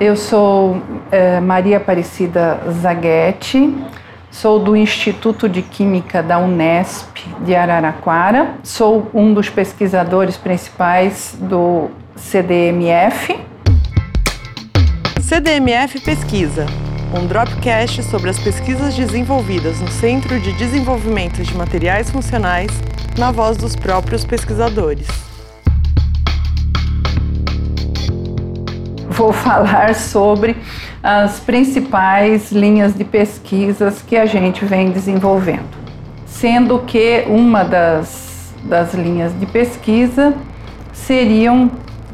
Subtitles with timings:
[0.00, 3.76] Eu sou é, Maria Aparecida Zaguetti,
[4.30, 11.90] sou do Instituto de Química da Unesp de Araraquara, sou um dos pesquisadores principais do
[12.14, 13.40] CDMF.
[15.20, 16.66] CDMF Pesquisa,
[17.12, 22.70] um dropcast sobre as pesquisas desenvolvidas no Centro de Desenvolvimento de Materiais Funcionais,
[23.18, 25.27] na voz dos próprios pesquisadores.
[29.18, 30.56] Vou falar sobre
[31.02, 35.76] as principais linhas de pesquisas que a gente vem desenvolvendo.
[36.24, 40.34] Sendo que uma das, das linhas de pesquisa
[40.92, 41.68] seriam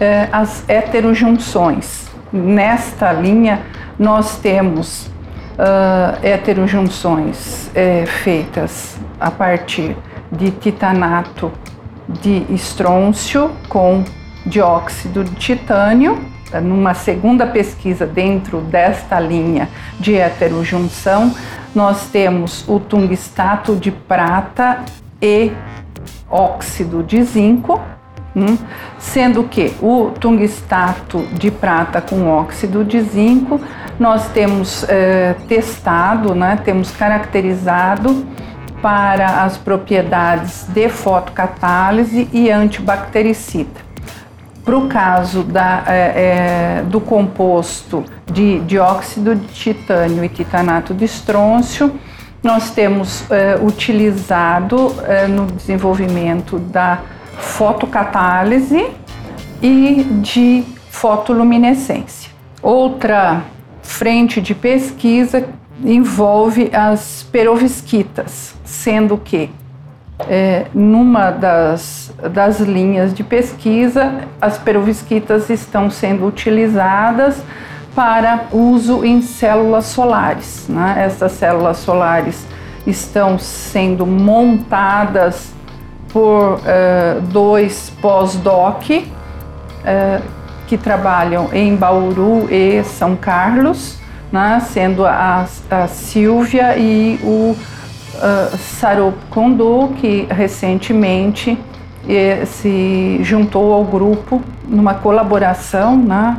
[0.00, 2.06] eh, as heterojunções.
[2.32, 3.60] Nesta linha,
[3.98, 9.96] nós temos uh, heterojunções eh, feitas a partir
[10.30, 11.50] de titanato
[12.20, 14.04] de estrôncio com
[14.44, 19.68] dióxido de titânio numa segunda pesquisa dentro desta linha
[19.98, 21.34] de heterojunção,
[21.74, 24.84] nós temos o tungstato de prata
[25.20, 25.52] e
[26.30, 27.80] óxido de zinco,
[28.34, 28.56] hum,
[28.98, 33.60] sendo que o tungstato de prata com óxido de zinco
[33.98, 38.26] nós temos eh, testado, né, temos caracterizado
[38.82, 43.85] para as propriedades de fotocatálise e antibactericida.
[44.66, 51.04] Para o caso da, é, é, do composto de dióxido de titânio e titanato de
[51.04, 51.94] estrôncio,
[52.42, 56.98] nós temos é, utilizado é, no desenvolvimento da
[57.38, 58.88] fotocatálise
[59.62, 62.32] e de fotoluminescência.
[62.60, 63.44] Outra
[63.82, 65.48] frente de pesquisa
[65.84, 69.48] envolve as perovskitas, sendo que
[70.20, 77.42] é, numa das, das linhas de pesquisa, as perovskitas estão sendo utilizadas
[77.94, 80.66] para uso em células solares.
[80.68, 80.96] Né?
[80.98, 82.46] Essas células solares
[82.86, 85.52] estão sendo montadas
[86.12, 90.22] por uh, dois pós-doc uh,
[90.66, 93.98] que trabalham em Bauru e São Carlos,
[94.32, 94.60] né?
[94.60, 97.56] sendo a, a Silvia e o
[98.14, 101.58] uh, Sarup Kondu, que recentemente
[102.46, 106.36] se juntou ao grupo numa colaboração né,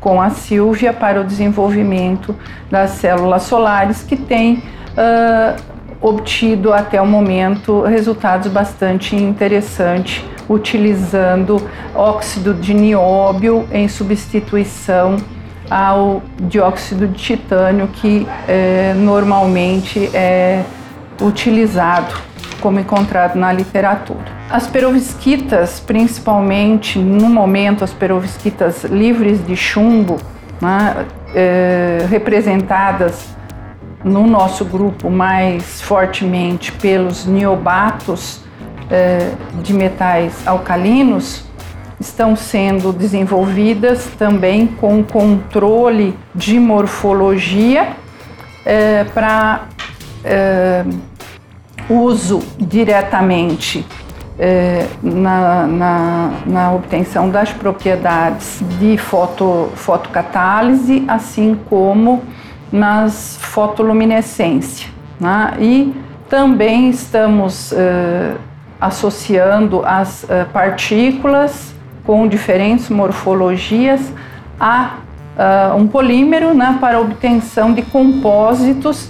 [0.00, 2.34] com a Silvia para o desenvolvimento
[2.70, 4.62] das células solares, que tem
[4.96, 5.60] uh,
[6.00, 11.60] obtido até o momento resultados bastante interessantes, utilizando
[11.94, 15.16] óxido de nióbio em substituição
[15.70, 20.64] ao dióxido de titânio, que eh, normalmente é
[21.20, 22.14] utilizado
[22.60, 24.24] como encontrado na literatura.
[24.50, 30.18] As perovskitas, principalmente no momento as perovskitas livres de chumbo,
[30.60, 33.28] né, é, representadas
[34.04, 38.42] no nosso grupo mais fortemente pelos niobatos
[38.90, 39.32] é,
[39.62, 41.44] de metais alcalinos,
[42.00, 47.90] estão sendo desenvolvidas também com controle de morfologia
[48.64, 49.66] é, para
[50.24, 50.84] é,
[51.90, 53.84] uso diretamente
[54.38, 62.22] é, na, na, na, obtenção das propriedades de foto, fotocatálise, assim como
[62.72, 64.88] nas fotoluminescência.
[65.18, 65.52] Né?
[65.58, 65.94] E
[66.28, 68.34] também estamos é,
[68.80, 71.74] associando as é, partículas
[72.06, 74.12] com diferentes morfologias
[74.58, 74.96] a
[75.78, 79.08] um polímero né, para obtenção de compósitos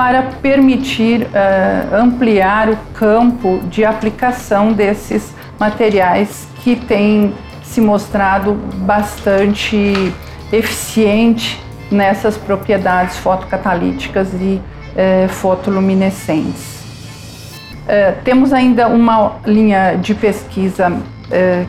[0.00, 10.10] para permitir uh, ampliar o campo de aplicação desses materiais que têm se mostrado bastante
[10.50, 16.80] eficiente nessas propriedades fotocatalíticas e uh, fotoluminescentes.
[17.84, 20.90] Uh, temos ainda uma linha de pesquisa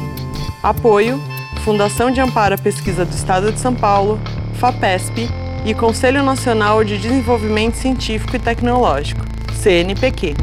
[0.62, 1.20] Apoio:
[1.64, 4.20] Fundação de Amparo à Pesquisa do Estado de São Paulo,
[4.56, 5.30] FAPESP
[5.66, 10.36] e Conselho Nacional de Desenvolvimento Científico e Tecnológico, CNPq.